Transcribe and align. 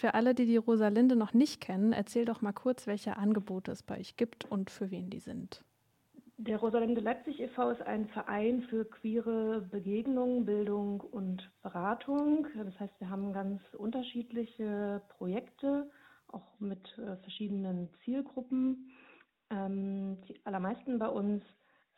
Für 0.00 0.14
alle, 0.14 0.34
die 0.34 0.46
die 0.46 0.56
Rosalinde 0.56 1.14
noch 1.14 1.34
nicht 1.34 1.60
kennen, 1.60 1.92
erzähl 1.92 2.24
doch 2.24 2.40
mal 2.40 2.54
kurz, 2.54 2.86
welche 2.86 3.18
Angebote 3.18 3.70
es 3.70 3.82
bei 3.82 3.98
euch 3.98 4.16
gibt 4.16 4.50
und 4.50 4.70
für 4.70 4.90
wen 4.90 5.10
die 5.10 5.18
sind. 5.18 5.62
Der 6.38 6.56
Rosalinde 6.56 7.02
Leipzig 7.02 7.38
e.V. 7.38 7.68
ist 7.68 7.82
ein 7.82 8.06
Verein 8.06 8.62
für 8.62 8.86
queere 8.86 9.60
Begegnung, 9.70 10.46
Bildung 10.46 11.02
und 11.02 11.50
Beratung. 11.60 12.46
Das 12.56 12.80
heißt, 12.80 12.94
wir 12.98 13.10
haben 13.10 13.34
ganz 13.34 13.60
unterschiedliche 13.76 15.02
Projekte, 15.18 15.90
auch 16.28 16.58
mit 16.60 16.96
äh, 16.96 17.18
verschiedenen 17.18 17.90
Zielgruppen. 18.02 18.90
Ähm, 19.50 20.16
die 20.26 20.40
allermeisten 20.46 20.98
bei 20.98 21.08
uns 21.08 21.44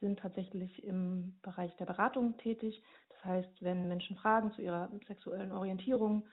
sind 0.01 0.19
tatsächlich 0.19 0.83
im 0.83 1.37
Bereich 1.43 1.77
der 1.77 1.87
Beratung 1.87 2.37
tätig. 2.39 2.83
Das 3.11 3.25
heißt, 3.25 3.63
wenn 3.63 3.87
Menschen 3.87 4.17
Fragen 4.17 4.51
zu 4.55 4.61
ihrer 4.61 4.91
sexuellen 5.07 5.53
Orientierung, 5.53 6.25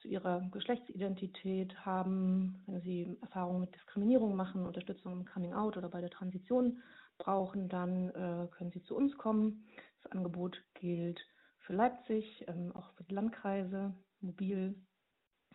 zu 0.00 0.08
ihrer 0.08 0.40
Geschlechtsidentität 0.52 1.84
haben, 1.84 2.62
wenn 2.66 2.80
sie 2.80 3.16
Erfahrungen 3.20 3.62
mit 3.62 3.74
Diskriminierung 3.74 4.36
machen, 4.36 4.66
Unterstützung 4.66 5.12
im 5.12 5.24
Coming 5.24 5.52
Out 5.54 5.76
oder 5.76 5.88
bei 5.88 6.00
der 6.00 6.10
Transition 6.10 6.82
brauchen, 7.18 7.68
dann 7.68 8.10
äh, 8.10 8.48
können 8.50 8.70
Sie 8.72 8.82
zu 8.84 8.96
uns 8.96 9.16
kommen. 9.16 9.64
Das 10.02 10.12
Angebot 10.12 10.62
gilt 10.74 11.20
für 11.58 11.72
Leipzig, 11.72 12.44
ähm, 12.48 12.72
auch 12.74 12.90
für 12.92 13.04
die 13.04 13.14
Landkreise, 13.14 13.94
mobil. 14.20 14.74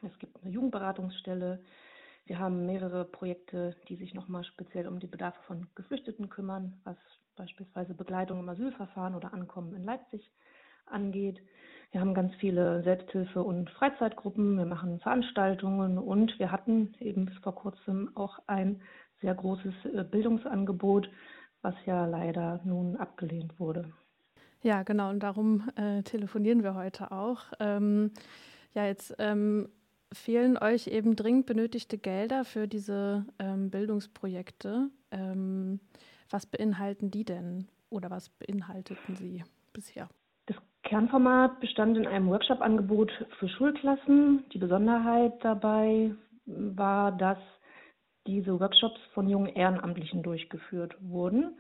Es 0.02 0.18
gibt 0.20 0.42
eine 0.42 0.52
Jugendberatungsstelle. 0.52 1.64
Wir 2.26 2.40
haben 2.40 2.66
mehrere 2.66 3.06
Projekte, 3.06 3.76
die 3.88 3.96
sich 3.96 4.14
nochmal 4.14 4.44
speziell 4.44 4.88
um 4.88 5.00
die 5.00 5.08
Bedarfe 5.08 5.42
von 5.44 5.68
Geflüchteten 5.76 6.30
kümmern, 6.30 6.80
was 6.84 6.98
beispielsweise 7.36 7.94
Begleitung 7.94 8.40
im 8.40 8.50
Asylverfahren 8.50 9.16
oder 9.16 9.34
Ankommen 9.34 9.74
in 9.74 9.84
Leipzig 9.84 10.32
angeht. 10.86 11.40
Wir 11.92 12.02
haben 12.02 12.14
ganz 12.14 12.34
viele 12.36 12.82
Selbsthilfe- 12.84 13.44
und 13.44 13.70
Freizeitgruppen. 13.70 14.58
Wir 14.58 14.66
machen 14.66 15.00
Veranstaltungen 15.00 16.00
und 16.00 16.38
wir 16.40 16.52
hatten 16.52 16.96
eben 17.00 17.26
bis 17.26 17.38
vor 17.38 17.54
kurzem 17.54 18.10
auch 18.16 18.40
ein 18.48 18.82
sehr 19.22 19.36
großes 19.36 19.74
äh, 19.94 20.04
Bildungsangebot, 20.04 21.10
was 21.62 21.76
ja 21.86 22.06
leider 22.06 22.60
nun 22.64 22.98
abgelehnt 22.98 23.60
wurde. 23.60 23.92
Ja, 24.64 24.84
genau, 24.84 25.10
und 25.10 25.22
darum 25.22 25.70
äh, 25.76 26.04
telefonieren 26.04 26.64
wir 26.64 26.74
heute 26.74 27.12
auch. 27.12 27.44
Ähm, 27.60 28.12
ja, 28.74 28.86
jetzt 28.86 29.14
ähm, 29.20 29.70
fehlen 30.14 30.58
euch 30.58 30.88
eben 30.88 31.16
dringend 31.16 31.46
benötigte 31.46 31.98
Gelder 31.98 32.46
für 32.46 32.68
diese 32.68 33.26
ähm, 33.40 33.70
Bildungsprojekte. 33.70 34.90
Ähm, 35.12 35.80
was 36.30 36.46
beinhalten 36.46 37.12
die 37.12 37.26
denn 37.26 37.68
oder 37.90 38.10
was 38.10 38.30
beinhalteten 38.30 39.16
sie 39.16 39.44
bisher? 39.74 40.10
Kernformat 40.84 41.60
bestand 41.60 41.98
in 41.98 42.08
einem 42.08 42.28
Workshop-Angebot 42.30 43.12
für 43.40 43.48
Schulklassen. 43.48 44.44
Die 44.54 44.58
Besonderheit 44.58 45.34
dabei 45.42 46.12
war, 46.46 47.12
dass 47.14 47.38
diese 48.28 48.60
Workshops 48.60 49.00
von 49.14 49.30
jungen 49.30 49.48
Ehrenamtlichen 49.48 50.24
durchgeführt 50.24 50.96
wurden. 51.02 51.58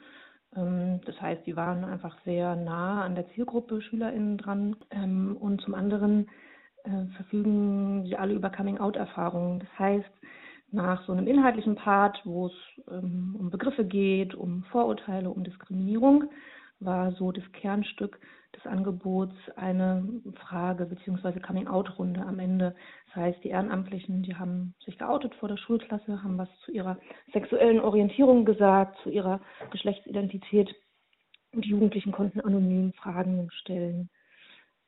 Ähm, 0.56 1.02
das 1.06 1.20
heißt, 1.22 1.46
die 1.46 1.56
waren 1.56 1.84
einfach 1.84 2.18
sehr 2.26 2.56
nah 2.56 3.04
an 3.04 3.16
der 3.16 3.28
Zielgruppe 3.30 3.82
SchülerInnen 3.82 4.38
dran. 4.38 4.76
Ähm, 4.92 5.38
und 5.38 5.62
zum 5.62 5.74
anderen 5.74 6.30
äh, 6.84 7.06
verfügen 7.16 8.06
sie 8.06 8.18
alle 8.18 8.34
über 8.34 8.50
Coming-out-Erfahrungen. 8.50 9.60
Das 9.60 9.80
heißt, 9.80 10.12
nach 10.72 11.06
so 11.06 11.12
einem 11.12 11.28
inhaltlichen 11.28 11.76
Part, 11.76 12.20
wo 12.26 12.48
es 12.48 12.54
ähm, 12.92 13.36
um 13.40 13.50
Begriffe 13.50 13.86
geht, 13.86 14.36
um 14.36 14.64
Vorurteile, 14.72 15.30
um 15.30 15.44
Diskriminierung, 15.44 16.26
war 16.86 17.12
so 17.14 17.32
das 17.32 17.44
Kernstück 17.54 18.20
des 18.56 18.66
Angebots 18.66 19.36
eine 19.56 20.08
Frage- 20.36 20.86
bzw. 20.86 21.40
Coming-out-Runde 21.40 22.22
am 22.22 22.40
Ende. 22.40 22.76
Das 23.08 23.16
heißt, 23.16 23.44
die 23.44 23.50
Ehrenamtlichen, 23.50 24.24
die 24.24 24.36
haben 24.36 24.76
sich 24.86 24.98
geoutet 24.98 25.34
vor 25.36 25.50
der 25.50 25.58
Schulklasse, 25.58 26.24
haben 26.24 26.38
was 26.38 26.50
zu 26.66 26.72
ihrer 26.72 26.98
sexuellen 27.32 27.80
Orientierung 27.80 28.46
gesagt, 28.46 28.98
zu 29.04 29.10
ihrer 29.10 29.42
Geschlechtsidentität 29.72 30.76
und 31.54 31.66
die 31.66 31.70
Jugendlichen 31.70 32.12
konnten 32.12 32.42
anonym 32.42 32.94
Fragen 32.94 33.50
stellen. 33.52 34.10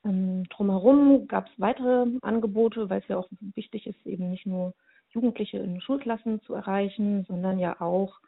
Ähm, 0.04 0.44
drumherum 0.50 1.28
gab 1.28 1.48
es 1.48 1.60
weitere 1.60 2.06
Angebote, 2.22 2.90
weil 2.90 3.02
es 3.02 3.08
ja 3.08 3.18
auch 3.18 3.28
wichtig 3.56 3.88
ist, 3.88 4.06
eben 4.06 4.30
nicht 4.30 4.46
nur 4.46 4.74
Jugendliche 5.10 5.58
in 5.58 5.82
Schulklassen 5.82 6.42
zu 6.42 6.54
erreichen, 6.54 7.26
sondern 7.28 7.58
ja 7.58 7.80
auch 7.82 8.20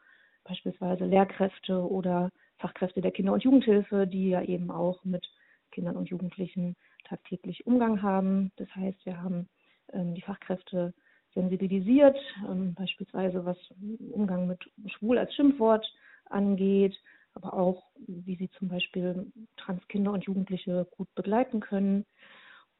beispielsweise 0.44 1.05
Lehrkräfte 1.05 1.81
oder 1.81 2.29
Fachkräfte 2.57 3.01
der 3.01 3.12
Kinder- 3.12 3.34
und 3.34 3.44
Jugendhilfe, 3.44 4.07
die 4.07 4.29
ja 4.29 4.41
eben 4.41 4.72
auch 4.72 5.03
mit 5.03 5.25
Kindern 5.72 5.97
und 5.97 6.09
Jugendlichen 6.09 6.75
tagtäglich 7.03 7.66
Umgang 7.68 8.01
haben. 8.01 8.51
Das 8.57 8.68
heißt, 8.75 9.06
wir 9.06 9.22
haben 9.22 9.47
ähm, 9.94 10.16
die 10.16 10.22
Fachkräfte 10.22 10.94
sensibilisiert, 11.34 12.17
ähm, 12.50 12.73
beispielsweise 12.73 13.46
was 13.46 13.57
Umgang 14.12 14.47
mit 14.47 14.59
schwul 14.88 15.17
als 15.17 15.34
Schimpfwort 15.35 15.85
angeht, 16.25 16.97
aber 17.34 17.53
auch, 17.53 17.84
wie 18.07 18.35
sie 18.35 18.50
zum 18.57 18.67
Beispiel 18.67 19.31
Transkinder 19.57 20.12
und 20.12 20.23
Jugendliche 20.23 20.88
gut 20.97 21.13
begleiten 21.13 21.59
können. 21.59 22.06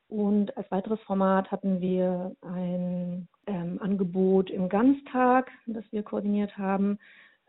Und 0.10 0.56
als 0.58 0.72
weiteres 0.72 1.02
Format 1.02 1.52
hatten 1.52 1.82
wir 1.82 2.36
ein 2.42 3.28
ähm, 3.46 3.78
Angebot 3.82 4.50
im 4.50 4.70
Ganztag, 4.70 5.52
das 5.68 5.84
wir 5.92 6.02
koordiniert 6.02 6.58
haben, 6.58 6.98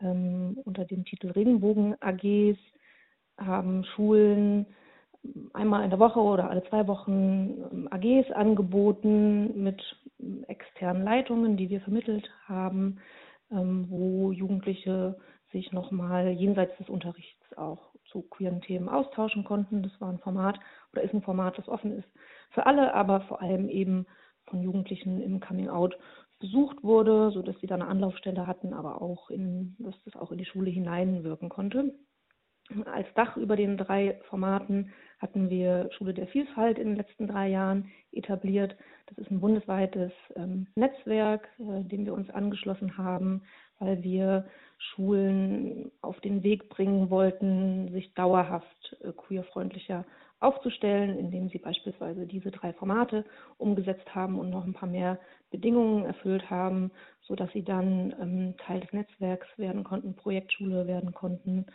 ähm, 0.01 0.57
unter 0.65 0.85
dem 0.85 1.05
Titel 1.05 1.31
Regenbogen 1.31 1.95
AGs 2.01 2.57
haben 3.37 3.83
Schulen 3.95 4.65
einmal 5.53 5.83
in 5.83 5.89
der 5.89 5.99
Woche 5.99 6.19
oder 6.19 6.49
alle 6.49 6.63
zwei 6.69 6.87
Wochen 6.87 7.57
ähm, 7.71 7.87
AGs 7.91 8.31
angeboten 8.31 9.61
mit 9.61 9.81
externen 10.47 11.03
Leitungen, 11.03 11.57
die 11.57 11.69
wir 11.69 11.81
vermittelt 11.81 12.29
haben, 12.45 12.99
ähm, 13.51 13.87
wo 13.89 14.31
Jugendliche 14.31 15.17
sich 15.51 15.71
nochmal 15.71 16.29
jenseits 16.29 16.77
des 16.77 16.89
Unterrichts 16.89 17.57
auch 17.57 17.89
zu 18.11 18.21
queeren 18.21 18.61
Themen 18.61 18.89
austauschen 18.89 19.43
konnten. 19.43 19.83
Das 19.83 19.99
war 19.99 20.09
ein 20.09 20.19
Format 20.19 20.59
oder 20.93 21.01
ist 21.01 21.13
ein 21.13 21.21
Format, 21.21 21.57
das 21.57 21.67
offen 21.67 21.91
ist 21.97 22.07
für 22.51 22.65
alle, 22.65 22.93
aber 22.93 23.21
vor 23.21 23.41
allem 23.41 23.69
eben 23.69 24.05
von 24.45 24.61
Jugendlichen 24.61 25.21
im 25.21 25.39
Coming 25.39 25.69
Out 25.69 25.97
besucht 26.39 26.83
wurde, 26.83 27.31
sodass 27.31 27.59
sie 27.59 27.67
da 27.67 27.75
eine 27.75 27.87
Anlaufstelle 27.87 28.47
hatten, 28.47 28.73
aber 28.73 29.01
auch 29.01 29.29
in, 29.29 29.75
dass 29.79 29.95
das 30.05 30.15
auch 30.15 30.31
in 30.31 30.37
die 30.37 30.45
Schule 30.45 30.69
hineinwirken 30.69 31.49
konnte. 31.49 31.93
Als 32.85 33.07
Dach 33.15 33.35
über 33.35 33.55
den 33.55 33.77
drei 33.77 34.19
Formaten 34.29 34.91
hatten 35.19 35.49
wir 35.49 35.89
Schule 35.97 36.13
der 36.13 36.27
Vielfalt 36.27 36.77
in 36.77 36.89
den 36.89 36.97
letzten 36.97 37.27
drei 37.27 37.49
Jahren 37.49 37.89
etabliert. 38.11 38.75
Das 39.07 39.17
ist 39.17 39.31
ein 39.31 39.39
bundesweites 39.39 40.11
ähm, 40.35 40.67
Netzwerk, 40.75 41.49
äh, 41.59 41.83
dem 41.83 42.05
wir 42.05 42.13
uns 42.13 42.29
angeschlossen 42.29 42.97
haben, 42.97 43.41
weil 43.79 44.03
wir 44.03 44.45
Schulen 44.77 45.91
auf 46.01 46.19
den 46.21 46.43
Weg 46.43 46.69
bringen 46.69 47.09
wollten, 47.09 47.91
sich 47.91 48.13
dauerhaft 48.13 48.97
äh, 49.01 49.11
queerfreundlicher 49.13 50.05
aufzustellen, 50.39 51.17
indem 51.17 51.49
sie 51.49 51.57
beispielsweise 51.57 52.25
diese 52.25 52.51
drei 52.51 52.73
Formate 52.73 53.25
umgesetzt 53.57 54.15
haben 54.15 54.39
und 54.39 54.49
noch 54.49 54.65
ein 54.65 54.73
paar 54.73 54.89
mehr 54.89 55.19
Bedingungen 55.51 56.05
erfüllt 56.05 56.49
haben, 56.49 56.91
sodass 57.21 57.51
sie 57.51 57.63
dann 57.63 58.15
ähm, 58.21 58.55
Teil 58.57 58.79
des 58.79 58.93
Netzwerks 58.93 59.47
werden 59.57 59.83
konnten, 59.83 60.15
Projektschule 60.15 60.87
werden 60.87 61.13
konnten 61.13 61.65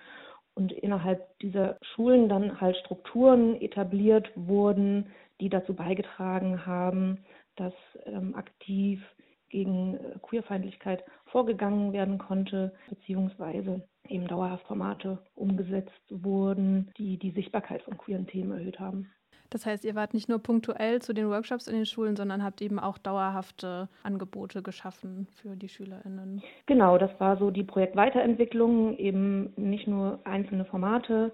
und 0.54 0.72
innerhalb 0.72 1.38
dieser 1.40 1.78
Schulen 1.82 2.28
dann 2.28 2.60
halt 2.60 2.76
Strukturen 2.78 3.60
etabliert 3.60 4.30
wurden, 4.36 5.10
die 5.40 5.48
dazu 5.48 5.74
beigetragen 5.74 6.64
haben, 6.64 7.24
dass 7.56 7.74
ähm, 8.06 8.34
aktiv 8.34 9.02
gegen 9.48 9.96
äh, 9.96 10.18
Queerfeindlichkeit 10.22 11.04
vorgegangen 11.26 11.92
werden 11.92 12.18
konnte, 12.18 12.72
beziehungsweise 12.88 13.86
eben 14.08 14.26
dauerhaft 14.26 14.66
Formate 14.66 15.18
umgesetzt 15.34 15.92
wurden, 16.10 16.90
die 16.98 17.18
die 17.18 17.30
Sichtbarkeit 17.30 17.82
von 17.82 17.96
queeren 17.96 18.26
Themen 18.26 18.52
erhöht 18.52 18.78
haben. 18.78 19.10
Das 19.50 19.66
heißt, 19.66 19.84
ihr 19.84 19.94
wart 19.94 20.14
nicht 20.14 20.28
nur 20.28 20.40
punktuell 20.40 21.00
zu 21.00 21.12
den 21.12 21.28
Workshops 21.28 21.68
in 21.68 21.76
den 21.76 21.86
Schulen, 21.86 22.16
sondern 22.16 22.42
habt 22.42 22.60
eben 22.60 22.80
auch 22.80 22.98
dauerhafte 22.98 23.88
Angebote 24.02 24.62
geschaffen 24.62 25.28
für 25.40 25.54
die 25.54 25.68
SchülerInnen. 25.68 26.42
Genau, 26.66 26.98
das 26.98 27.10
war 27.20 27.36
so 27.36 27.50
die 27.50 27.62
Projektweiterentwicklung, 27.62 28.96
eben 28.96 29.52
nicht 29.56 29.86
nur 29.86 30.18
einzelne 30.24 30.64
Formate 30.64 31.30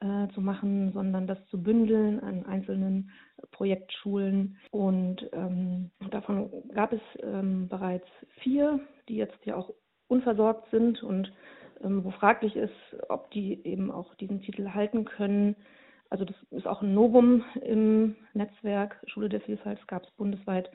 äh, 0.00 0.28
zu 0.34 0.40
machen, 0.40 0.92
sondern 0.92 1.26
das 1.26 1.38
zu 1.46 1.62
bündeln 1.62 2.20
an 2.20 2.44
einzelnen 2.44 3.10
Projektschulen. 3.52 4.58
Und 4.70 5.26
ähm, 5.32 5.90
davon 6.10 6.50
gab 6.74 6.92
es 6.92 7.00
ähm, 7.22 7.68
bereits 7.68 8.06
vier, 8.42 8.80
die 9.08 9.16
jetzt 9.16 9.38
ja 9.44 9.56
auch 9.56 9.72
unversorgt 10.08 10.70
sind 10.70 11.02
und 11.02 11.32
wo 11.82 12.10
fraglich 12.10 12.56
ist, 12.56 12.74
ob 13.08 13.30
die 13.30 13.64
eben 13.64 13.90
auch 13.90 14.14
diesen 14.14 14.40
Titel 14.42 14.70
halten 14.70 15.04
können. 15.04 15.56
Also 16.10 16.24
das 16.24 16.36
ist 16.50 16.66
auch 16.66 16.82
ein 16.82 16.94
Novum 16.94 17.44
im 17.62 18.16
Netzwerk 18.34 19.02
Schule 19.06 19.28
der 19.28 19.40
Vielfalt. 19.40 19.78
Es 19.80 19.86
gab 19.86 20.04
es 20.04 20.10
bundesweit 20.12 20.70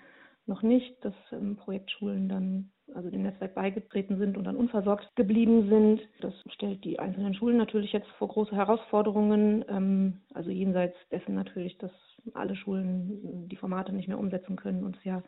noch 0.48 0.64
nicht, 0.64 0.94
dass 1.04 1.14
ähm, 1.32 1.58
Projektschulen 1.58 2.30
dann 2.30 2.72
also 2.96 3.10
dem 3.10 3.24
Netzwerk 3.24 3.54
beigetreten 3.54 4.18
sind 4.18 4.38
und 4.38 4.46
dann 4.46 4.56
unversorgt 4.56 5.16
geblieben 5.16 5.68
sind. 5.70 6.02
Das 6.22 6.34
stellt 6.54 6.84
die 6.86 7.00
einzelnen 7.00 7.34
Schulen 7.34 7.58
natürlich 7.58 7.92
jetzt 7.92 8.10
vor 8.18 8.30
große 8.30 8.56
Herausforderungen. 8.56 9.66
Ähm, 9.70 10.22
also 10.34 10.50
jenseits 10.50 10.96
dessen 11.12 11.36
natürlich, 11.36 11.78
dass 11.78 11.92
alle 12.34 12.56
Schulen 12.56 13.48
die 13.50 13.56
Formate 13.58 13.94
nicht 13.94 14.08
mehr 14.08 14.20
umsetzen 14.20 14.56
können 14.56 14.84
und 14.84 14.98
es 14.98 15.04
ja 15.04 15.22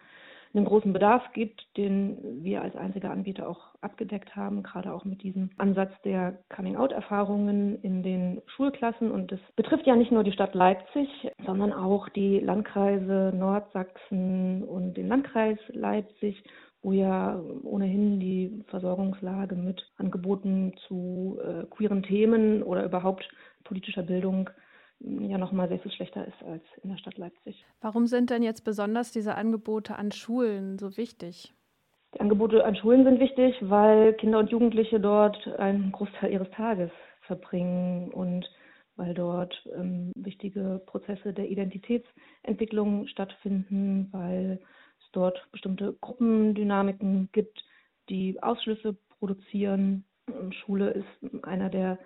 einen 0.54 0.66
großen 0.66 0.94
Bedarf 0.94 1.24
gibt, 1.34 1.66
den 1.78 2.44
wir 2.44 2.62
als 2.62 2.76
einziger 2.76 3.12
Anbieter 3.12 3.48
auch 3.48 3.76
abgedeckt 3.82 4.36
haben, 4.36 4.64
gerade 4.64 4.94
auch 4.94 5.06
mit 5.06 5.22
diesem 5.22 5.52
Ansatz 5.58 5.92
der 6.04 6.40
Coming-out-Erfahrungen 6.56 7.80
in 7.82 8.02
den 8.02 8.42
Schulklassen. 8.48 9.12
Und 9.12 9.32
das 9.32 9.40
betrifft 9.56 9.86
ja 9.86 9.96
nicht 9.96 10.12
nur 10.12 10.24
die 10.24 10.32
Stadt 10.32 10.56
Leipzig, 10.56 11.08
sondern 11.46 11.72
auch 11.72 12.10
die 12.10 12.40
Landkreise 12.40 13.32
Nordsachsen 13.36 14.64
und 14.64 14.96
den 14.96 15.08
Landkreis 15.08 15.60
Leipzig 15.70 16.44
wo 16.82 16.94
ja 16.94 17.40
ohnehin 17.64 18.20
die 18.20 18.64
Versorgungslage 18.68 19.56
mit 19.56 19.86
Angeboten 19.98 20.74
zu 20.88 21.38
äh, 21.44 21.66
queeren 21.66 22.04
Themen 22.04 22.64
oder 22.64 22.86
überhaupt 22.86 23.28
politischer 23.66 24.04
Bildung 24.04 24.50
ja 25.00 25.38
nochmal 25.38 25.70
sehr 25.70 25.80
viel 25.80 25.92
schlechter 25.92 26.28
ist 26.28 26.44
als 26.44 26.64
in 26.84 26.90
der 26.90 26.98
Stadt 26.98 27.18
Leipzig. 27.18 27.66
Warum 27.82 28.08
sind 28.08 28.30
denn 28.30 28.44
jetzt 28.44 28.64
besonders 28.64 29.12
diese 29.12 29.36
Angebote 29.36 29.96
an 29.98 30.12
Schulen 30.12 30.78
so 30.78 30.98
wichtig? 30.98 31.54
Die 32.16 32.20
Angebote 32.20 32.66
an 32.66 32.76
Schulen 32.76 33.04
sind 33.04 33.20
wichtig, 33.20 33.56
weil 33.62 34.14
Kinder 34.14 34.40
und 34.40 34.50
Jugendliche 34.50 35.00
dort 35.00 35.48
einen 35.60 35.92
Großteil 35.92 36.32
ihres 36.32 36.50
Tages 36.52 36.90
verbringen 37.22 38.10
und 38.12 38.50
weil 38.96 39.14
dort 39.14 39.56
ähm, 39.78 40.12
wichtige 40.16 40.82
Prozesse 40.86 41.32
der 41.32 41.50
Identitätsentwicklung 41.50 43.08
stattfinden, 43.08 44.10
weil 44.12 44.60
es 45.00 45.12
dort 45.14 45.40
bestimmte 45.52 45.96
Gruppendynamiken 46.02 47.30
gibt, 47.32 47.64
die 48.10 48.42
Ausschlüsse 48.44 48.98
produzieren. 49.20 50.04
Schule 50.52 50.90
ist 50.90 51.44
einer 51.44 51.70
der 51.70 51.98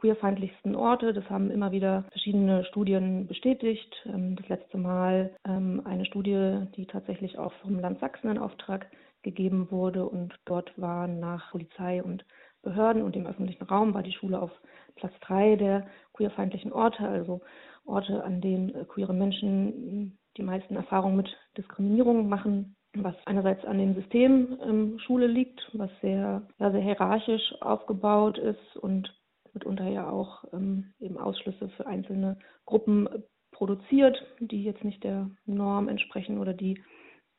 queerfeindlichsten 0.00 0.74
Orte. 0.74 1.12
Das 1.12 1.28
haben 1.30 1.50
immer 1.50 1.72
wieder 1.72 2.04
verschiedene 2.10 2.64
Studien 2.64 3.26
bestätigt. 3.26 3.94
Ähm, 4.06 4.36
das 4.36 4.48
letzte 4.48 4.78
Mal 4.78 5.30
ähm, 5.46 5.82
eine 5.84 6.06
Studie, 6.06 6.66
die 6.76 6.86
tatsächlich 6.86 7.38
auch 7.38 7.52
vom 7.62 7.78
Land 7.78 8.00
Sachsen 8.00 8.30
in 8.30 8.38
Auftrag 8.38 8.90
gegeben 9.22 9.70
wurde. 9.70 10.06
Und 10.08 10.34
dort 10.46 10.72
waren 10.80 11.20
nach 11.20 11.50
Polizei 11.50 12.02
und 12.02 12.24
Behörden 12.62 13.02
und 13.02 13.14
dem 13.14 13.26
öffentlichen 13.26 13.64
Raum 13.64 13.94
war 13.94 14.02
die 14.02 14.12
Schule 14.12 14.40
auf 14.40 14.50
Platz 14.96 15.14
drei 15.20 15.56
der 15.56 15.86
queerfeindlichen 16.12 16.72
Orte, 16.72 17.08
also 17.08 17.40
Orte, 17.86 18.22
an 18.22 18.40
denen 18.40 18.74
äh, 18.74 18.84
queere 18.84 19.14
Menschen 19.14 20.18
die 20.36 20.42
meisten 20.42 20.76
Erfahrungen 20.76 21.16
mit 21.16 21.36
Diskriminierung 21.56 22.28
machen, 22.28 22.76
was 22.94 23.14
einerseits 23.24 23.64
an 23.64 23.78
dem 23.78 23.94
System 23.94 24.58
ähm, 24.62 24.98
Schule 24.98 25.26
liegt, 25.26 25.60
was 25.72 25.90
sehr, 26.00 26.42
ja, 26.58 26.70
sehr 26.70 26.80
hierarchisch 26.80 27.54
aufgebaut 27.60 28.38
ist 28.38 28.76
und 28.76 29.12
mitunter 29.54 29.88
ja 29.88 30.08
auch 30.08 30.44
ähm, 30.52 30.92
eben 31.00 31.18
Ausschlüsse 31.18 31.68
für 31.70 31.86
einzelne 31.86 32.38
Gruppen 32.66 33.08
produziert, 33.52 34.16
die 34.38 34.64
jetzt 34.64 34.84
nicht 34.84 35.04
der 35.04 35.30
Norm 35.46 35.88
entsprechen 35.88 36.38
oder 36.38 36.54
die 36.54 36.80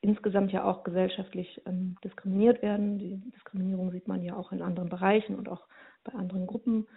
insgesamt 0.01 0.51
ja 0.51 0.63
auch 0.63 0.83
gesellschaftlich 0.83 1.61
ähm, 1.65 1.95
diskriminiert 2.03 2.61
werden. 2.61 2.97
Die 2.97 3.17
Diskriminierung 3.31 3.91
sieht 3.91 4.07
man 4.07 4.23
ja 4.23 4.35
auch 4.35 4.51
in 4.51 4.61
anderen 4.61 4.89
Bereichen 4.89 5.35
und 5.35 5.47
auch 5.47 5.67
bei 6.03 6.13
anderen 6.13 6.47
Gruppen. 6.47 6.87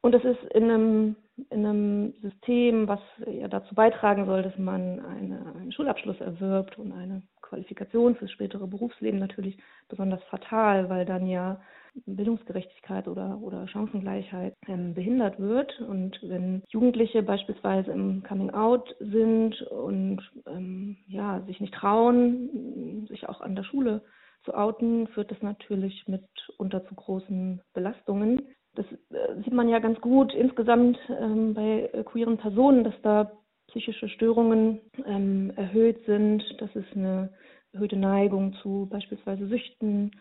Und 0.00 0.12
das 0.12 0.22
ist 0.24 0.42
in 0.54 0.64
einem, 0.64 1.16
in 1.50 1.66
einem 1.66 2.12
System, 2.22 2.86
was 2.86 3.00
ja 3.26 3.48
dazu 3.48 3.74
beitragen 3.74 4.26
soll, 4.26 4.42
dass 4.42 4.56
man 4.56 5.00
eine, 5.00 5.54
einen 5.56 5.72
Schulabschluss 5.72 6.20
erwirbt 6.20 6.78
und 6.78 6.92
eine 6.92 7.22
Qualifikation 7.42 8.14
fürs 8.14 8.30
spätere 8.30 8.66
Berufsleben 8.66 9.18
natürlich 9.18 9.58
besonders 9.88 10.22
fatal, 10.24 10.88
weil 10.88 11.04
dann 11.04 11.26
ja 11.26 11.60
Bildungsgerechtigkeit 12.06 13.08
oder, 13.08 13.38
oder 13.40 13.66
Chancengleichheit 13.68 14.54
ähm, 14.66 14.94
behindert 14.94 15.38
wird. 15.38 15.80
Und 15.80 16.18
wenn 16.22 16.62
Jugendliche 16.68 17.22
beispielsweise 17.22 17.92
im 17.92 18.22
Coming 18.22 18.50
Out 18.50 18.94
sind 19.00 19.60
und 19.62 20.20
ähm, 20.46 20.96
ja, 21.06 21.40
sich 21.46 21.60
nicht 21.60 21.74
trauen, 21.74 23.06
sich 23.08 23.28
auch 23.28 23.40
an 23.40 23.56
der 23.56 23.64
Schule 23.64 24.02
zu 24.44 24.54
outen, 24.54 25.08
führt 25.08 25.30
das 25.30 25.42
natürlich 25.42 26.06
mitunter 26.06 26.86
zu 26.86 26.94
großen 26.94 27.60
Belastungen. 27.74 28.42
Das 28.74 28.86
äh, 29.10 29.42
sieht 29.42 29.52
man 29.52 29.68
ja 29.68 29.78
ganz 29.78 30.00
gut 30.00 30.32
insgesamt 30.34 30.98
ähm, 31.08 31.54
bei 31.54 31.90
äh, 31.92 32.04
queeren 32.04 32.38
Personen, 32.38 32.84
dass 32.84 32.94
da 33.02 33.32
psychische 33.68 34.08
Störungen 34.08 34.80
ähm, 35.04 35.52
erhöht 35.56 36.04
sind, 36.06 36.42
dass 36.60 36.74
es 36.74 36.84
eine 36.94 37.30
erhöhte 37.72 37.96
Neigung 37.96 38.54
zu 38.62 38.88
beispielsweise 38.90 39.46
Süchten 39.46 40.12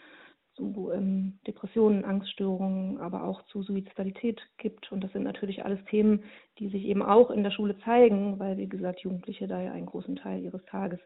zu 0.58 0.92
ähm, 0.94 1.40
Depressionen, 1.48 2.04
Angststörungen, 2.04 3.00
aber 3.00 3.24
auch 3.24 3.42
zu 3.46 3.62
Suizidalität 3.62 4.42
gibt. 4.58 4.92
Und 4.92 5.04
das 5.04 5.12
sind 5.14 5.24
natürlich 5.24 5.64
alles 5.64 5.80
Themen, 5.86 6.24
die 6.60 6.68
sich 6.68 6.84
eben 6.86 7.02
auch 7.02 7.32
in 7.32 7.44
der 7.44 7.52
Schule 7.52 7.78
zeigen, 7.80 8.40
weil, 8.40 8.58
wie 8.58 8.68
gesagt, 8.68 9.00
Jugendliche 9.00 9.48
da 9.48 9.62
ja 9.62 9.72
einen 9.72 9.86
großen 9.86 10.18
Teil 10.18 10.44
ihres 10.44 10.64
Tages 10.66 11.00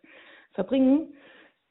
verbringen. 0.53 1.13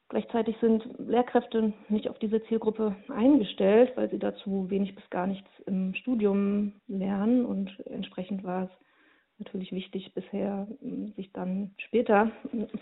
Gleichzeitig 0.09 0.55
sind 0.59 0.83
Lehrkräfte 0.99 1.73
nicht 1.89 2.09
auf 2.09 2.19
diese 2.19 2.43
Zielgruppe 2.43 2.95
eingestellt, 3.09 3.93
weil 3.95 4.09
sie 4.09 4.19
dazu 4.19 4.69
wenig 4.69 4.93
bis 4.93 5.09
gar 5.09 5.25
nichts 5.25 5.49
im 5.65 5.93
Studium 5.95 6.73
lernen. 6.87 7.45
Und 7.45 7.71
entsprechend 7.87 8.43
war 8.43 8.63
es 8.63 8.69
natürlich 9.41 9.71
wichtig 9.71 10.13
bisher, 10.13 10.67
sich 11.15 11.31
dann 11.33 11.71
später 11.77 12.31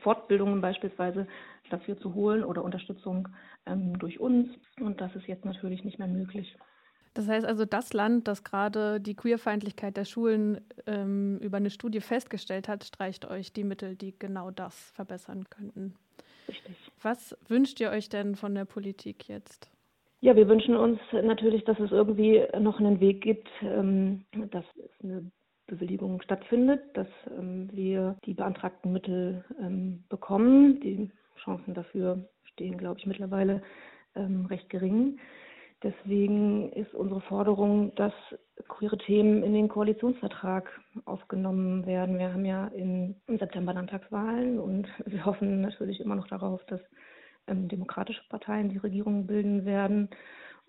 Fortbildungen 0.03 0.61
beispielsweise 0.61 1.27
dafür 1.69 1.97
zu 1.99 2.13
holen 2.13 2.43
oder 2.43 2.63
Unterstützung 2.63 3.29
ähm, 3.65 3.97
durch 3.97 4.19
uns. 4.19 4.49
Und 4.79 4.99
das 5.01 5.15
ist 5.15 5.27
jetzt 5.27 5.45
natürlich 5.45 5.83
nicht 5.83 5.99
mehr 5.99 6.07
möglich. 6.07 6.55
Das 7.13 7.27
heißt 7.27 7.45
also, 7.45 7.65
das 7.65 7.93
Land, 7.93 8.27
das 8.27 8.43
gerade 8.43 8.99
die 8.99 9.15
Queerfeindlichkeit 9.15 9.97
der 9.97 10.05
Schulen 10.05 10.61
ähm, 10.85 11.39
über 11.39 11.57
eine 11.57 11.69
Studie 11.69 12.01
festgestellt 12.01 12.67
hat, 12.67 12.83
streicht 12.83 13.25
euch 13.25 13.51
die 13.51 13.63
Mittel, 13.63 13.95
die 13.95 14.13
genau 14.17 14.51
das 14.51 14.91
verbessern 14.91 15.45
könnten. 15.49 15.95
Richtig. 16.47 16.75
Was 17.01 17.37
wünscht 17.47 17.79
ihr 17.79 17.89
euch 17.89 18.09
denn 18.09 18.35
von 18.35 18.53
der 18.53 18.65
Politik 18.65 19.27
jetzt? 19.27 19.71
Ja, 20.21 20.35
wir 20.35 20.49
wünschen 20.49 20.75
uns 20.75 20.99
natürlich, 21.11 21.63
dass 21.63 21.79
es 21.79 21.91
irgendwie 21.91 22.43
noch 22.59 22.79
einen 22.79 22.99
Weg 22.99 23.21
gibt, 23.21 23.47
ähm, 23.61 24.25
dass 24.51 24.65
es 24.75 24.91
eine 25.01 25.31
Bewilligung 25.69 26.21
stattfindet, 26.21 26.81
dass 26.93 27.07
ähm, 27.37 27.69
wir 27.71 28.17
die 28.25 28.33
beantragten 28.33 28.91
Mittel 28.91 29.45
ähm, 29.59 30.03
bekommen. 30.09 30.79
Die 30.81 31.11
Chancen 31.43 31.73
dafür 31.73 32.27
stehen, 32.43 32.77
glaube 32.77 32.99
ich, 32.99 33.05
mittlerweile 33.05 33.61
ähm, 34.15 34.45
recht 34.47 34.69
gering. 34.69 35.19
Deswegen 35.81 36.73
ist 36.73 36.93
unsere 36.93 37.21
Forderung, 37.21 37.95
dass 37.95 38.13
queere 38.67 38.97
Themen 38.97 39.43
in 39.43 39.53
den 39.53 39.69
Koalitionsvertrag 39.69 40.69
aufgenommen 41.05 41.85
werden. 41.85 42.19
Wir 42.19 42.33
haben 42.33 42.43
ja 42.43 42.67
im 42.67 43.15
September 43.27 43.73
Landtagswahlen 43.73 44.59
und 44.59 44.87
wir 45.05 45.25
hoffen 45.25 45.61
natürlich 45.61 46.01
immer 46.01 46.15
noch 46.15 46.27
darauf, 46.27 46.61
dass 46.65 46.81
ähm, 47.47 47.69
demokratische 47.69 48.23
Parteien 48.27 48.69
die 48.69 48.77
Regierung 48.77 49.25
bilden 49.25 49.65
werden 49.65 50.09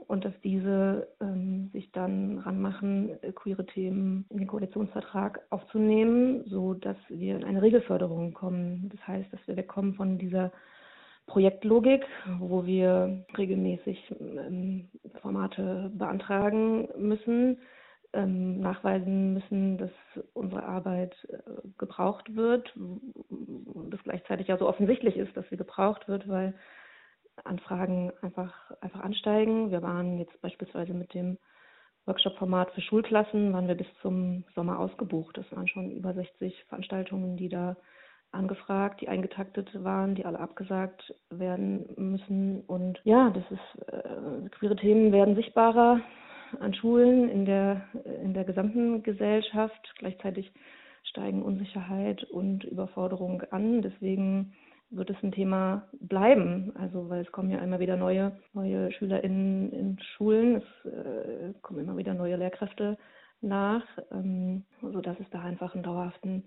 und 0.06 0.24
dass 0.24 0.34
diese 0.42 1.08
ähm, 1.20 1.70
sich 1.72 1.90
dann 1.92 2.38
ranmachen, 2.38 3.22
äh, 3.22 3.32
queere 3.32 3.66
Themen 3.66 4.26
in 4.30 4.38
den 4.38 4.46
Koalitionsvertrag 4.46 5.40
aufzunehmen, 5.50 6.44
so 6.46 6.74
dass 6.74 6.96
wir 7.08 7.36
in 7.36 7.44
eine 7.44 7.62
Regelförderung 7.62 8.32
kommen. 8.32 8.90
Das 8.92 9.06
heißt, 9.06 9.32
dass 9.32 9.40
wir 9.46 9.56
wegkommen 9.56 9.94
von 9.94 10.18
dieser 10.18 10.52
Projektlogik, 11.26 12.04
wo 12.38 12.66
wir 12.66 13.24
regelmäßig 13.38 14.14
ähm, 14.20 14.88
Formate 15.22 15.90
beantragen 15.94 16.88
müssen, 16.98 17.58
ähm, 18.12 18.60
nachweisen 18.60 19.34
müssen, 19.34 19.78
dass 19.78 19.90
unsere 20.34 20.64
Arbeit 20.64 21.14
äh, 21.30 21.36
gebraucht 21.78 22.34
wird 22.34 22.74
es 24.00 24.04
gleichzeitig 24.04 24.48
ja 24.48 24.56
so 24.56 24.68
offensichtlich 24.68 25.16
ist, 25.16 25.36
dass 25.36 25.48
sie 25.50 25.56
gebraucht 25.56 26.08
wird, 26.08 26.28
weil 26.28 26.54
Anfragen 27.44 28.12
einfach, 28.22 28.52
einfach 28.80 29.00
ansteigen. 29.00 29.70
Wir 29.70 29.82
waren 29.82 30.18
jetzt 30.18 30.40
beispielsweise 30.40 30.94
mit 30.94 31.14
dem 31.14 31.38
Workshop-Format 32.06 32.72
für 32.72 32.80
Schulklassen, 32.80 33.52
waren 33.52 33.68
wir 33.68 33.74
bis 33.74 33.86
zum 34.02 34.44
Sommer 34.54 34.78
ausgebucht. 34.78 35.36
Das 35.36 35.50
waren 35.52 35.68
schon 35.68 35.90
über 35.90 36.14
60 36.14 36.64
Veranstaltungen, 36.68 37.36
die 37.36 37.48
da 37.48 37.76
angefragt, 38.32 39.00
die 39.00 39.08
eingetaktet 39.08 39.68
waren, 39.82 40.14
die 40.14 40.24
alle 40.24 40.38
abgesagt 40.38 41.14
werden 41.30 41.86
müssen. 41.96 42.62
Und 42.62 43.00
ja, 43.04 43.30
das 43.30 43.44
ist, 43.50 43.88
äh, 43.88 44.48
queere 44.50 44.76
Themen 44.76 45.12
werden 45.12 45.34
sichtbarer 45.34 46.00
an 46.58 46.74
Schulen, 46.74 47.28
in 47.28 47.44
der, 47.44 47.82
in 48.22 48.34
der 48.34 48.44
gesamten 48.44 49.02
Gesellschaft. 49.02 49.94
Gleichzeitig 49.98 50.52
steigen 51.04 51.42
Unsicherheit 51.42 52.24
und 52.24 52.64
Überforderung 52.64 53.42
an. 53.50 53.82
Deswegen 53.82 54.52
wird 54.90 55.10
es 55.10 55.16
ein 55.22 55.32
Thema 55.32 55.88
bleiben. 56.00 56.72
Also 56.76 57.08
weil 57.08 57.22
es 57.22 57.32
kommen 57.32 57.50
ja 57.50 57.58
immer 57.58 57.80
wieder 57.80 57.96
neue, 57.96 58.32
neue 58.52 58.92
SchülerInnen 58.92 59.72
in 59.72 59.98
Schulen, 60.16 60.56
es 60.56 60.92
äh, 60.92 61.52
kommen 61.62 61.80
immer 61.80 61.96
wieder 61.96 62.14
neue 62.14 62.36
Lehrkräfte 62.36 62.98
nach, 63.40 63.84
ähm, 64.12 64.64
sodass 64.82 65.18
es 65.20 65.30
da 65.30 65.40
einfach 65.40 65.74
einen 65.74 65.84
dauerhaften 65.84 66.44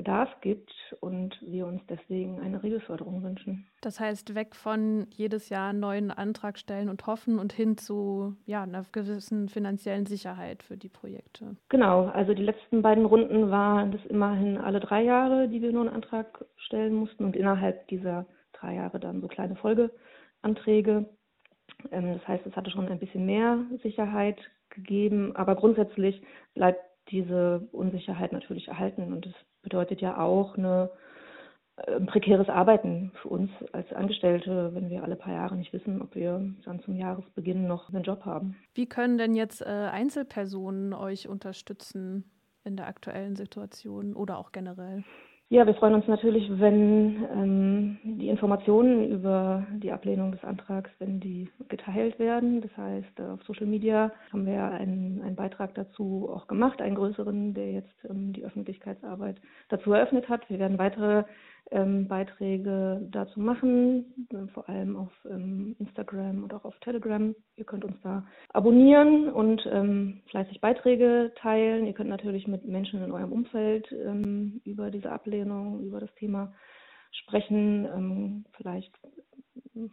Bedarf 0.00 0.30
gibt 0.40 0.72
und 1.00 1.38
wir 1.42 1.66
uns 1.66 1.82
deswegen 1.86 2.40
eine 2.40 2.62
Regelförderung 2.62 3.22
wünschen. 3.22 3.66
Das 3.82 4.00
heißt, 4.00 4.34
weg 4.34 4.56
von 4.56 5.06
jedes 5.10 5.50
Jahr 5.50 5.68
einen 5.68 5.80
neuen 5.80 6.10
Antrag 6.10 6.58
stellen 6.58 6.88
und 6.88 7.06
hoffen 7.06 7.38
und 7.38 7.52
hin 7.52 7.76
zu 7.76 8.34
ja, 8.46 8.62
einer 8.62 8.86
gewissen 8.92 9.50
finanziellen 9.50 10.06
Sicherheit 10.06 10.62
für 10.62 10.78
die 10.78 10.88
Projekte. 10.88 11.54
Genau, 11.68 12.06
also 12.06 12.32
die 12.32 12.42
letzten 12.42 12.80
beiden 12.80 13.04
Runden 13.04 13.50
waren 13.50 13.92
das 13.92 14.00
immerhin 14.06 14.56
alle 14.56 14.80
drei 14.80 15.02
Jahre, 15.02 15.48
die 15.48 15.60
wir 15.60 15.70
nur 15.70 15.82
einen 15.82 15.94
Antrag 15.94 16.46
stellen 16.56 16.94
mussten 16.94 17.26
und 17.26 17.36
innerhalb 17.36 17.86
dieser 17.88 18.24
drei 18.54 18.76
Jahre 18.76 19.00
dann 19.00 19.20
so 19.20 19.28
kleine 19.28 19.56
Folgeanträge. 19.56 21.10
Ähm, 21.90 22.14
das 22.14 22.26
heißt, 22.26 22.46
es 22.46 22.56
hatte 22.56 22.70
schon 22.70 22.88
ein 22.88 23.00
bisschen 23.00 23.26
mehr 23.26 23.58
Sicherheit 23.82 24.40
gegeben, 24.70 25.36
aber 25.36 25.56
grundsätzlich 25.56 26.22
bleibt 26.54 26.80
diese 27.10 27.68
Unsicherheit 27.72 28.32
natürlich 28.32 28.68
erhalten 28.68 29.12
und 29.12 29.26
das 29.26 29.34
bedeutet 29.62 30.00
ja 30.00 30.18
auch 30.18 30.56
eine 30.56 30.90
ein 31.86 32.06
prekäres 32.06 32.48
Arbeiten 32.48 33.12
für 33.22 33.28
uns 33.28 33.50
als 33.72 33.92
Angestellte, 33.92 34.74
wenn 34.74 34.90
wir 34.90 35.02
alle 35.02 35.16
paar 35.16 35.32
Jahre 35.32 35.56
nicht 35.56 35.72
wissen, 35.72 36.02
ob 36.02 36.14
wir 36.14 36.52
dann 36.64 36.80
zum 36.80 36.96
Jahresbeginn 36.96 37.66
noch 37.66 37.88
einen 37.88 38.02
Job 38.02 38.24
haben. 38.24 38.56
Wie 38.74 38.86
können 38.86 39.18
denn 39.18 39.34
jetzt 39.34 39.62
äh, 39.62 39.64
Einzelpersonen 39.64 40.92
euch 40.92 41.28
unterstützen 41.28 42.30
in 42.64 42.76
der 42.76 42.86
aktuellen 42.86 43.36
Situation 43.36 44.14
oder 44.14 44.38
auch 44.38 44.52
generell? 44.52 45.04
Ja, 45.52 45.66
wir 45.66 45.74
freuen 45.74 45.94
uns 45.94 46.06
natürlich, 46.06 46.48
wenn 46.60 47.26
ähm, 47.34 47.98
die 48.04 48.28
Informationen 48.28 49.10
über 49.10 49.66
die 49.72 49.90
Ablehnung 49.90 50.30
des 50.30 50.44
Antrags, 50.44 50.92
wenn 51.00 51.18
die 51.18 51.50
geteilt 51.68 52.20
werden. 52.20 52.60
Das 52.60 52.70
heißt, 52.76 53.18
äh, 53.18 53.22
auf 53.24 53.42
Social 53.42 53.66
Media 53.66 54.12
haben 54.32 54.46
wir 54.46 54.62
einen, 54.62 55.20
einen 55.22 55.34
Beitrag 55.34 55.74
dazu 55.74 56.30
auch 56.32 56.46
gemacht, 56.46 56.80
einen 56.80 56.94
größeren, 56.94 57.52
der 57.52 57.72
jetzt 57.72 57.92
ähm, 58.08 58.32
die 58.32 58.44
Öffentlichkeitsarbeit 58.44 59.40
dazu 59.70 59.92
eröffnet 59.92 60.28
hat. 60.28 60.48
Wir 60.48 60.60
werden 60.60 60.78
weitere 60.78 61.24
ähm, 61.70 62.08
Beiträge 62.08 63.06
dazu 63.10 63.40
machen, 63.40 64.26
äh, 64.30 64.46
vor 64.52 64.68
allem 64.68 64.96
auf 64.96 65.12
ähm, 65.28 65.76
Instagram 65.78 66.42
und 66.42 66.52
auch 66.52 66.64
auf 66.64 66.78
Telegram. 66.80 67.34
Ihr 67.56 67.64
könnt 67.64 67.84
uns 67.84 67.96
da 68.02 68.26
abonnieren 68.52 69.30
und 69.30 69.62
ähm, 69.70 70.20
fleißig 70.30 70.60
Beiträge 70.60 71.32
teilen. 71.36 71.86
Ihr 71.86 71.92
könnt 71.92 72.10
natürlich 72.10 72.48
mit 72.48 72.66
Menschen 72.66 73.02
in 73.02 73.12
eurem 73.12 73.32
Umfeld 73.32 73.90
ähm, 73.92 74.60
über 74.64 74.90
diese 74.90 75.12
Ablehnung, 75.12 75.80
über 75.80 76.00
das 76.00 76.12
Thema 76.16 76.52
sprechen. 77.12 77.86
Ähm, 77.86 78.44
vielleicht 78.56 78.92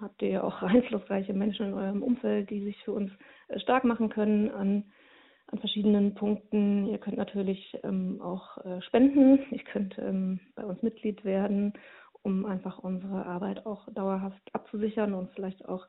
habt 0.02 0.22
ihr 0.22 0.30
ja 0.30 0.44
auch 0.44 0.62
einflussreiche 0.64 1.34
Menschen 1.34 1.68
in 1.68 1.74
eurem 1.74 2.04
Umfeld, 2.04 2.50
die 2.50 2.64
sich 2.64 2.84
für 2.84 2.94
uns 2.94 3.12
äh, 3.50 3.60
stark 3.60 3.84
machen 3.84 4.10
können 4.10 4.50
an 4.52 4.84
an 5.48 5.60
verschiedenen 5.60 6.14
Punkten. 6.16 6.88
Ihr 6.88 6.98
könnt 6.98 7.18
natürlich 7.18 7.78
ähm, 7.84 8.22
auch 8.22 8.58
äh, 8.66 8.82
spenden. 8.82 9.40
Ihr 9.52 9.64
könnt 9.64 9.98
ähm, 9.98 10.40
bei 10.56 10.66
uns 10.66 10.82
Mitglied 10.82 11.24
werden, 11.24 11.74
um 12.24 12.46
einfach 12.46 12.80
unsere 12.80 13.26
Arbeit 13.26 13.66
auch 13.66 13.88
dauerhaft 13.94 14.42
abzusichern 14.54 15.14
und 15.14 15.32
vielleicht 15.32 15.68
auch 15.68 15.88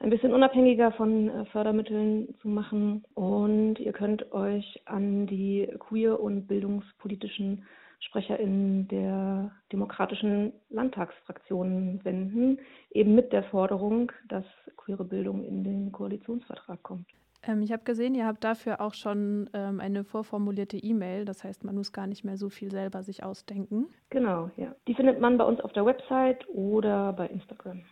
ein 0.00 0.10
bisschen 0.10 0.32
unabhängiger 0.32 0.92
von 0.92 1.28
äh, 1.28 1.44
Fördermitteln 1.46 2.34
zu 2.40 2.48
machen. 2.48 3.04
Und 3.14 3.78
ihr 3.78 3.92
könnt 3.92 4.32
euch 4.32 4.80
an 4.84 5.26
die 5.26 5.68
queer- 5.78 6.20
und 6.20 6.46
bildungspolitischen 6.46 7.64
SprecherInnen 8.00 8.86
der 8.88 9.50
demokratischen 9.72 10.52
Landtagsfraktionen 10.70 12.04
wenden, 12.04 12.58
eben 12.92 13.14
mit 13.14 13.32
der 13.32 13.42
Forderung, 13.44 14.12
dass 14.28 14.44
queere 14.76 15.04
Bildung 15.04 15.44
in 15.44 15.64
den 15.64 15.90
Koalitionsvertrag 15.90 16.80
kommt. 16.82 17.06
Ähm, 17.42 17.62
ich 17.62 17.72
habe 17.72 17.84
gesehen, 17.84 18.14
ihr 18.14 18.26
habt 18.26 18.44
dafür 18.44 18.80
auch 18.80 18.94
schon 18.94 19.48
ähm, 19.52 19.80
eine 19.80 20.04
vorformulierte 20.04 20.76
E-Mail. 20.76 21.24
Das 21.24 21.44
heißt, 21.44 21.64
man 21.64 21.74
muss 21.74 21.92
gar 21.92 22.06
nicht 22.06 22.24
mehr 22.24 22.36
so 22.36 22.48
viel 22.48 22.70
selber 22.70 23.02
sich 23.02 23.22
ausdenken. 23.22 23.86
Genau, 24.10 24.50
ja. 24.56 24.74
Die 24.86 24.94
findet 24.94 25.20
man 25.20 25.38
bei 25.38 25.44
uns 25.44 25.60
auf 25.60 25.72
der 25.72 25.84
Website 25.84 26.48
oder 26.48 27.12
bei 27.12 27.26
Instagram. 27.26 27.84